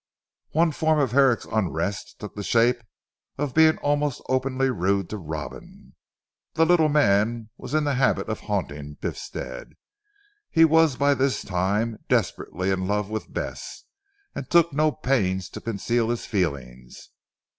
[0.53, 2.81] One form of Herrick's unrest took the shape
[3.37, 5.93] of being almost openly rude to Robin.
[6.55, 9.73] The little man was in the habit of haunting Biffstead.
[10.49, 13.83] He was by this time desperately in love with Bess,
[14.33, 17.09] and took no pains to conceal his feelings.